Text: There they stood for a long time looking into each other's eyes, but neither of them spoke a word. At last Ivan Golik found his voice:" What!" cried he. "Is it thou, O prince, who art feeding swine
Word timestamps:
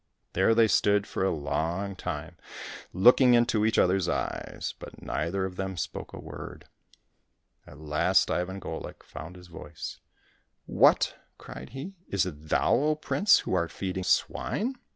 There 0.33 0.55
they 0.55 0.67
stood 0.67 1.05
for 1.05 1.23
a 1.23 1.29
long 1.29 1.95
time 1.95 2.35
looking 2.91 3.35
into 3.35 3.63
each 3.65 3.77
other's 3.77 4.09
eyes, 4.09 4.73
but 4.79 4.99
neither 4.99 5.45
of 5.45 5.57
them 5.57 5.77
spoke 5.77 6.11
a 6.11 6.19
word. 6.19 6.65
At 7.67 7.77
last 7.77 8.31
Ivan 8.31 8.59
Golik 8.59 9.03
found 9.03 9.35
his 9.35 9.45
voice:" 9.45 9.99
What!" 10.65 11.15
cried 11.37 11.69
he. 11.73 11.93
"Is 12.09 12.25
it 12.25 12.49
thou, 12.49 12.73
O 12.73 12.95
prince, 12.95 13.41
who 13.45 13.53
art 13.53 13.71
feeding 13.71 14.03
swine 14.03 14.73